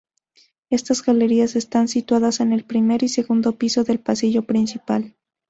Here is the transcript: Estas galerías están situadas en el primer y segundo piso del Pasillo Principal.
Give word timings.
Estas 0.71 1.03
galerías 1.03 1.55
están 1.55 1.87
situadas 1.87 2.39
en 2.39 2.53
el 2.53 2.65
primer 2.65 3.03
y 3.03 3.07
segundo 3.07 3.51
piso 3.51 3.83
del 3.83 3.99
Pasillo 3.99 4.41
Principal. 4.41 5.13